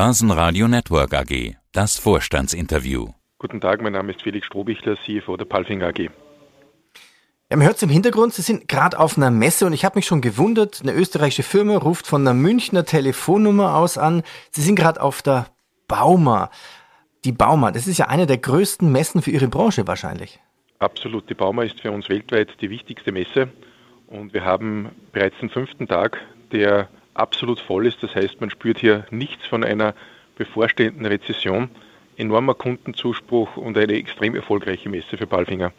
[0.00, 1.56] Börsenradio Network AG.
[1.72, 3.08] Das Vorstandsinterview.
[3.40, 5.98] Guten Tag, mein Name ist Felix Strohbichler, CFO der Palfinger AG.
[5.98, 9.98] Ja, man hört es im Hintergrund, Sie sind gerade auf einer Messe und ich habe
[9.98, 14.22] mich schon gewundert, eine österreichische Firma ruft von einer Münchner Telefonnummer aus an.
[14.52, 15.46] Sie sind gerade auf der
[15.88, 16.52] Bauma.
[17.24, 20.38] Die Bauma, das ist ja eine der größten Messen für Ihre Branche wahrscheinlich.
[20.78, 23.48] Absolut, die Bauma ist für uns weltweit die wichtigste Messe
[24.06, 26.18] und wir haben bereits den fünften Tag,
[26.52, 26.88] der
[27.18, 28.02] absolut voll ist.
[28.02, 29.94] Das heißt, man spürt hier nichts von einer
[30.36, 31.70] bevorstehenden Rezession.
[32.16, 35.72] Enormer Kundenzuspruch und eine extrem erfolgreiche Messe für Palfinger.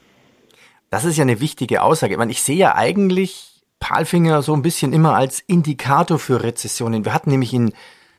[0.89, 2.13] Das ist ja eine wichtige Aussage.
[2.13, 7.05] Ich, meine, ich sehe ja eigentlich Palfinger so ein bisschen immer als Indikator für Rezessionen.
[7.05, 7.73] Wir hatten nämlich in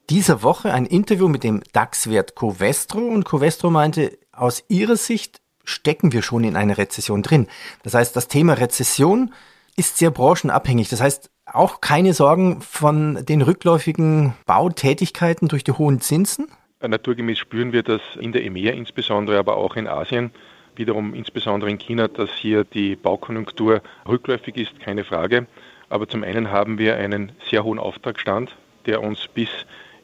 [0.09, 6.13] dieser Woche ein Interview mit dem DAX-Wert Covestro und Covestro meinte, aus ihrer Sicht stecken
[6.13, 7.47] wir schon in einer Rezession drin.
[7.83, 9.33] Das heißt, das Thema Rezession
[9.77, 10.89] ist sehr branchenabhängig.
[10.89, 16.49] Das heißt, auch keine Sorgen von den rückläufigen Bautätigkeiten durch die hohen Zinsen?
[16.81, 20.31] Naturgemäß spüren wir das in der EMEA insbesondere, aber auch in Asien,
[20.77, 25.47] wiederum insbesondere in China, dass hier die Baukonjunktur rückläufig ist, keine Frage.
[25.91, 29.49] Aber zum einen haben wir einen sehr hohen Auftragsstand, der uns bis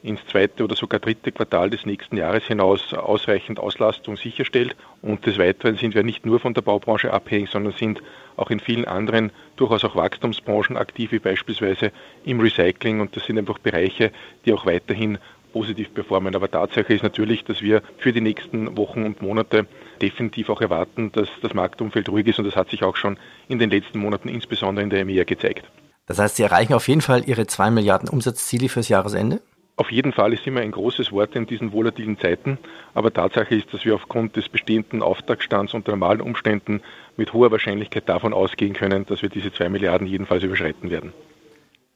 [0.07, 4.77] ins zweite oder sogar dritte Quartal des nächsten Jahres hinaus ausreichend Auslastung sicherstellt.
[5.03, 8.03] Und des Weiteren sind wir nicht nur von der Baubranche abhängig, sondern sind
[8.37, 11.91] auch in vielen anderen durchaus auch Wachstumsbranchen aktiv, wie beispielsweise
[12.25, 13.01] im Recycling.
[13.01, 14.13] Und das sind einfach Bereiche,
[14.45, 15.19] die auch weiterhin
[15.53, 16.37] positiv performen.
[16.37, 19.67] Aber Tatsache ist natürlich, dass wir für die nächsten Wochen und Monate
[20.03, 23.59] definitiv auch erwarten, dass das Marktumfeld ruhig ist und das hat sich auch schon in
[23.59, 25.65] den letzten Monaten insbesondere in der EMEA gezeigt.
[26.07, 29.41] Das heißt, Sie erreichen auf jeden Fall Ihre 2 Milliarden Umsatzziele fürs Jahresende?
[29.79, 32.57] Auf jeden Fall ist immer ein großes Wort in diesen volatilen Zeiten,
[32.95, 36.81] aber Tatsache ist, dass wir aufgrund des bestehenden Auftragsstands unter normalen Umständen
[37.19, 41.13] mit hoher Wahrscheinlichkeit davon ausgehen können, dass wir diese zwei Milliarden jedenfalls überschreiten werden.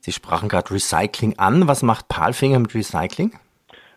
[0.01, 1.69] Sie sprachen gerade Recycling an.
[1.69, 3.33] Was macht Palfinger mit Recycling?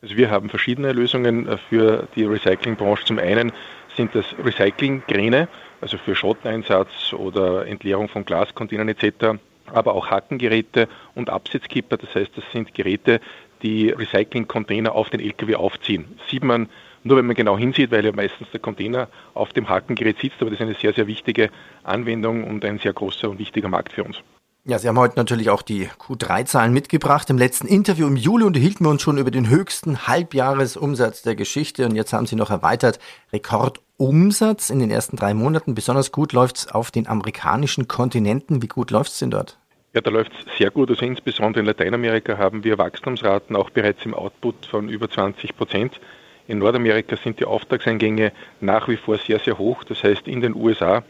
[0.02, 3.04] Also wir haben verschiedene Lösungen äh, für die Recyclingbranche.
[3.04, 3.52] Zum einen
[3.98, 5.50] sind das Recyclingkräne,
[5.81, 9.39] also für Schotteneinsatz oder Entleerung von Glascontainern etc.,
[9.71, 11.98] aber auch Hackengeräte und Absetzkipper.
[11.98, 13.21] Das heißt, das sind Geräte,
[13.64, 16.06] die Recycling-Container auf den LKW aufziehen.
[16.30, 16.70] Sieht man
[17.04, 20.52] nur, wenn man genau hinsieht, weil ja meistens der Container auf dem Hakengerät sitzt, aber
[20.52, 21.50] das ist eine sehr, sehr wichtige
[21.84, 24.18] Anwendung und ein sehr großer und wichtiger Markt für uns.
[24.66, 27.30] Ja, Sie haben heute natürlich auch die Q3-Zahlen mitgebracht.
[27.30, 31.86] Im letzten Interview im Juli unterhielten wir uns schon über den höchsten Halbjahresumsatz der Geschichte
[31.86, 33.00] und jetzt haben Sie noch erweitert
[33.34, 35.76] Rekordumsatz in den ersten drei Monaten.
[35.76, 38.62] Besonders gut läuft es auf den amerikanischen Kontinenten.
[38.62, 39.60] Wie gut läuft es denn dort?
[39.95, 40.89] Ja, da läuft es sehr gut.
[40.89, 45.99] Also insbesondere in Lateinamerika haben wir Wachstumsraten auch bereits im Output von über 20 Prozent.
[46.48, 49.83] In Nordamerika sind die Auftragseingänge nach wie vor sehr, sehr hoch.
[49.83, 51.03] Das heißt, in den USA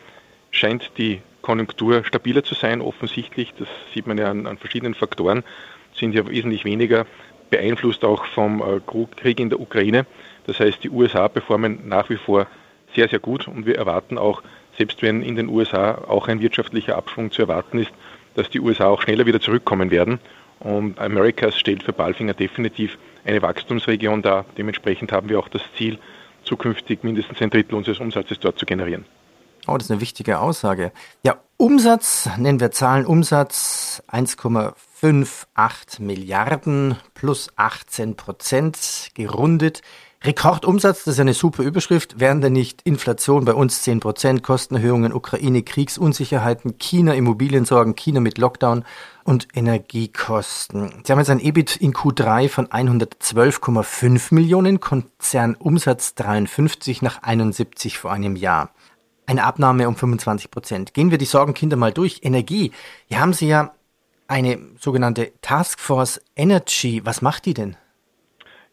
[0.51, 3.53] scheint die Konjunktur stabiler zu sein, offensichtlich.
[3.57, 5.45] Das sieht man ja an, an verschiedenen Faktoren,
[5.95, 7.05] sind ja wesentlich weniger
[7.49, 8.81] beeinflusst auch vom äh,
[9.15, 10.05] Krieg in der Ukraine.
[10.45, 12.47] Das heißt, die USA performen nach wie vor
[12.93, 14.43] sehr, sehr gut und wir erwarten auch,
[14.77, 17.91] selbst wenn in den USA auch ein wirtschaftlicher Abschwung zu erwarten ist,
[18.35, 20.19] dass die USA auch schneller wieder zurückkommen werden.
[20.59, 24.45] Und Americas stellt für Balfinger definitiv eine Wachstumsregion dar.
[24.57, 25.99] Dementsprechend haben wir auch das Ziel,
[26.43, 29.05] zukünftig mindestens ein Drittel unseres Umsatzes dort zu generieren.
[29.67, 30.91] Oh, das ist eine wichtige Aussage.
[31.23, 39.81] Ja, Umsatz, nennen wir Zahlen, Umsatz 1,58 Milliarden plus 18 Prozent gerundet.
[40.25, 42.17] Rekordumsatz, das ist eine super Überschrift.
[42.17, 48.37] Wären denn nicht Inflation bei uns 10 Prozent, Kostenerhöhungen, Ukraine, Kriegsunsicherheiten, China, Immobiliensorgen, China mit
[48.37, 48.85] Lockdown
[49.25, 51.03] und Energiekosten.
[51.03, 58.13] Sie haben jetzt ein EBIT in Q3 von 112,5 Millionen, Konzernumsatz 53 nach 71 vor
[58.13, 58.69] einem Jahr.
[59.25, 60.93] Eine Abnahme um 25 Prozent.
[60.93, 62.21] Gehen wir die Sorgenkinder mal durch.
[62.23, 62.71] Energie.
[63.07, 63.73] Hier haben Sie ja
[64.27, 67.01] eine sogenannte Taskforce Energy.
[67.03, 67.75] Was macht die denn?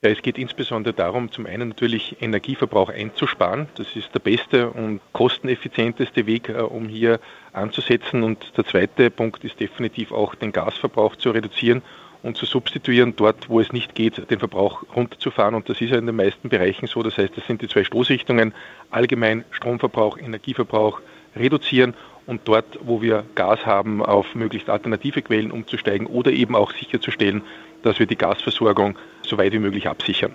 [0.02, 3.68] Ja, es geht insbesondere darum, zum einen natürlich Energieverbrauch einzusparen.
[3.74, 7.20] Das ist der beste und kosteneffizienteste Weg, äh, um hier
[7.52, 8.22] anzusetzen.
[8.22, 11.82] Und der zweite Punkt ist definitiv auch den Gasverbrauch zu reduzieren
[12.22, 15.54] und zu substituieren, dort, wo es nicht geht, den Verbrauch runterzufahren.
[15.54, 17.02] Und das ist ja in den meisten Bereichen so.
[17.02, 18.54] Das heißt, das sind die zwei Stoßrichtungen.
[18.90, 21.02] Allgemein Stromverbrauch, Energieverbrauch
[21.36, 21.92] reduzieren
[22.26, 27.42] und dort, wo wir Gas haben, auf möglichst alternative Quellen umzusteigen oder eben auch sicherzustellen,
[27.82, 30.34] dass wir die Gasversorgung so weit wie möglich absichern.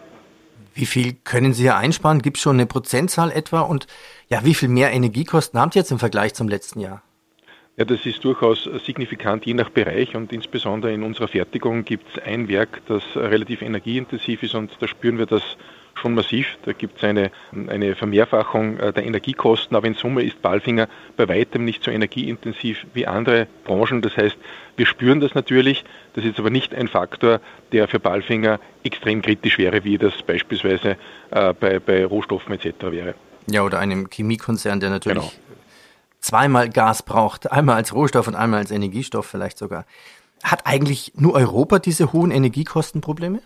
[0.74, 2.21] Wie viel können Sie hier einsparen?
[2.21, 3.62] Gibt es schon eine Prozentzahl etwa?
[3.62, 3.88] Und
[4.30, 7.01] ja, wie viel mehr Energiekosten haben Sie jetzt im Vergleich zum letzten Jahr?
[7.77, 12.24] Ja, das ist durchaus signifikant je nach Bereich und insbesondere in unserer Fertigung gibt es
[12.24, 15.44] ein Werk, das relativ energieintensiv ist und da spüren wir das
[15.95, 16.57] schon massiv.
[16.63, 17.31] Da gibt es eine,
[17.68, 20.88] eine Vermehrfachung äh, der Energiekosten, aber in Summe ist Balfinger
[21.18, 24.01] bei weitem nicht so energieintensiv wie andere Branchen.
[24.01, 24.38] Das heißt,
[24.77, 25.86] wir spüren das natürlich.
[26.13, 27.39] Das ist aber nicht ein Faktor,
[27.71, 30.97] der für Balfinger extrem kritisch wäre, wie das beispielsweise
[31.31, 32.74] äh, bei, bei Rohstoffen etc.
[32.91, 33.15] wäre.
[33.48, 35.31] Ja, oder einem Chemiekonzern, der natürlich genau.
[36.19, 39.86] zweimal Gas braucht, einmal als Rohstoff und einmal als Energiestoff vielleicht sogar.
[40.44, 43.41] Hat eigentlich nur Europa diese hohen Energiekostenprobleme?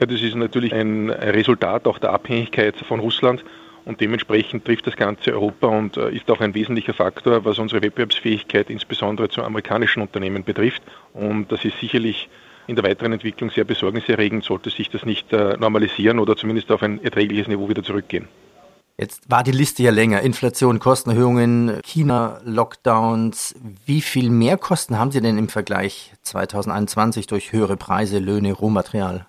[0.00, 3.44] Ja, das ist natürlich ein Resultat auch der Abhängigkeit von Russland
[3.84, 7.82] und dementsprechend trifft das ganze Europa und äh, ist auch ein wesentlicher Faktor, was unsere
[7.82, 10.82] Wettbewerbsfähigkeit insbesondere zu amerikanischen Unternehmen betrifft.
[11.12, 12.28] Und das ist sicherlich
[12.66, 16.82] in der weiteren Entwicklung sehr besorgniserregend, sollte sich das nicht äh, normalisieren oder zumindest auf
[16.82, 18.26] ein erträgliches Niveau wieder zurückgehen.
[18.96, 20.22] Jetzt war die Liste ja länger.
[20.22, 23.54] Inflation, Kostenerhöhungen, China, Lockdowns.
[23.84, 29.26] Wie viel mehr Kosten haben Sie denn im Vergleich 2021 durch höhere Preise, Löhne, Rohmaterial?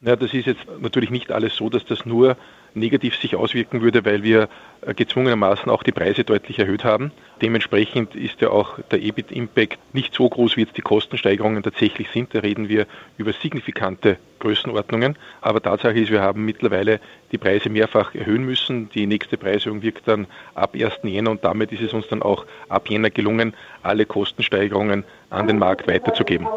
[0.00, 2.36] Ja, das ist jetzt natürlich nicht alles so, dass das nur
[2.74, 4.48] negativ sich auswirken würde, weil wir
[4.86, 7.12] gezwungenermaßen auch die Preise deutlich erhöht haben.
[7.42, 12.34] Dementsprechend ist ja auch der EBIT-Impact nicht so groß, wie jetzt die Kostensteigerungen tatsächlich sind.
[12.34, 12.86] Da reden wir
[13.16, 15.16] über signifikante Größenordnungen.
[15.40, 17.00] Aber Tatsache ist, wir haben mittlerweile
[17.32, 18.88] die Preise mehrfach erhöhen müssen.
[18.90, 21.00] Die nächste Preiserhöhung wirkt dann ab 1.
[21.04, 25.58] Jänner und damit ist es uns dann auch ab Jänner gelungen, alle Kostensteigerungen an den
[25.58, 26.48] Markt weiterzugeben.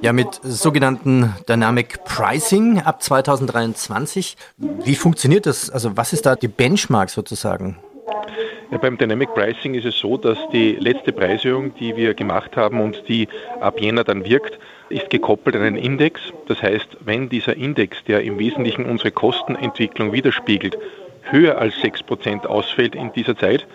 [0.00, 4.36] Ja, mit sogenannten Dynamic Pricing ab 2023.
[4.58, 5.70] Wie funktioniert das?
[5.70, 7.78] Also was ist da die Benchmark sozusagen?
[8.70, 12.80] Ja, beim Dynamic Pricing ist es so, dass die letzte Preiserhöhung, die wir gemacht haben
[12.80, 13.28] und die
[13.60, 14.58] ab Jänner dann wirkt,
[14.88, 16.20] ist gekoppelt an einen Index.
[16.48, 20.78] Das heißt, wenn dieser Index, der im Wesentlichen unsere Kostenentwicklung widerspiegelt,
[21.22, 23.66] höher als 6% ausfällt in dieser Zeit,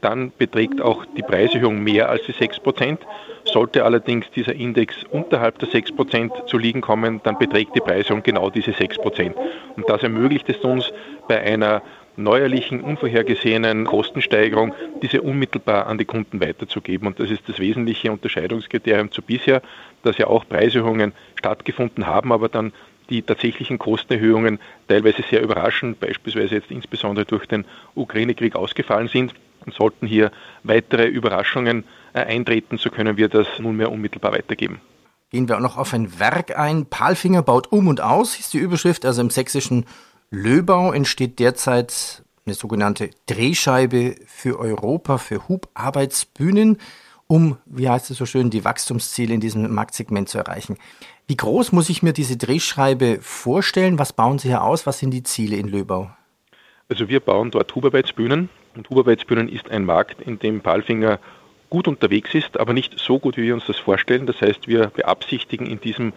[0.00, 2.98] dann beträgt auch die Preiserhöhung mehr als die 6%.
[3.44, 8.50] Sollte allerdings dieser Index unterhalb der 6% zu liegen kommen, dann beträgt die Preiserhöhung genau
[8.50, 9.34] diese 6%.
[9.76, 10.92] Und das ermöglicht es uns
[11.28, 11.82] bei einer
[12.16, 17.06] neuerlichen, unvorhergesehenen Kostensteigerung, diese unmittelbar an die Kunden weiterzugeben.
[17.06, 19.62] Und das ist das wesentliche Unterscheidungskriterium zu bisher,
[20.02, 22.72] dass ja auch Preiserhöhungen stattgefunden haben, aber dann
[23.10, 24.58] die tatsächlichen Kostenerhöhungen
[24.88, 27.64] teilweise sehr überraschend, beispielsweise jetzt insbesondere durch den
[27.94, 29.34] Ukraine-Krieg ausgefallen sind.
[29.64, 30.30] Und sollten hier
[30.62, 34.80] weitere Überraschungen äh, eintreten, so können wir das nunmehr unmittelbar weitergeben.
[35.30, 36.86] Gehen wir auch noch auf ein Werk ein.
[36.86, 39.04] Palfinger baut um und aus, ist die Überschrift.
[39.04, 39.84] Also im sächsischen
[40.36, 46.76] Löbau entsteht derzeit eine sogenannte Drehscheibe für Europa, für Hubarbeitsbühnen,
[47.26, 50.76] um, wie heißt es so schön, die Wachstumsziele in diesem Marktsegment zu erreichen.
[51.26, 53.98] Wie groß muss ich mir diese Drehscheibe vorstellen?
[53.98, 54.86] Was bauen Sie hier aus?
[54.86, 56.10] Was sind die Ziele in Löbau?
[56.90, 61.18] Also wir bauen dort Hubarbeitsbühnen und Hubarbeitsbühnen ist ein Markt, in dem Palfinger
[61.70, 64.26] gut unterwegs ist, aber nicht so gut, wie wir uns das vorstellen.
[64.26, 66.12] Das heißt, wir beabsichtigen in diesem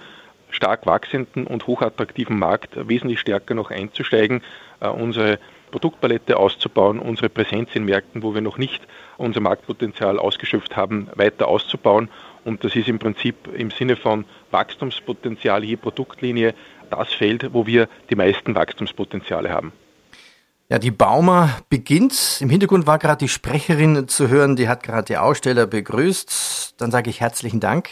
[0.50, 4.42] stark wachsenden und hochattraktiven Markt wesentlich stärker noch einzusteigen,
[4.80, 5.40] äh, unsere
[5.72, 8.82] Produktpalette auszubauen, unsere Präsenz in Märkten, wo wir noch nicht
[9.18, 12.10] unser Marktpotenzial ausgeschöpft haben, weiter auszubauen.
[12.44, 16.56] Und das ist im Prinzip im Sinne von Wachstumspotenzial je Produktlinie
[16.90, 19.72] das Feld, wo wir die meisten Wachstumspotenziale haben.
[20.72, 22.38] Ja, die Bauma beginnt.
[22.42, 26.76] Im Hintergrund war gerade die Sprecherin zu hören, die hat gerade die Aussteller begrüßt.
[26.78, 27.90] Dann sage ich herzlichen Dank.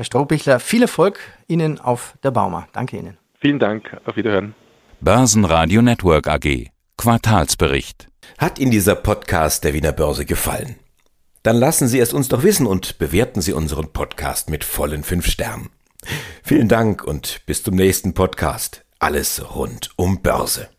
[0.00, 2.66] Herr Strohbichler, viel Erfolg Ihnen auf der Bauma.
[2.72, 3.18] Danke Ihnen.
[3.38, 4.54] Vielen Dank, auf Wiederhören.
[5.02, 6.70] Börsenradio Network AG.
[6.96, 8.08] Quartalsbericht.
[8.38, 10.76] Hat Ihnen dieser Podcast der Wiener Börse gefallen?
[11.42, 15.26] Dann lassen Sie es uns doch wissen und bewerten Sie unseren Podcast mit vollen fünf
[15.26, 15.68] Sternen.
[16.42, 18.86] Vielen Dank und bis zum nächsten Podcast.
[19.00, 20.70] Alles rund um Börse.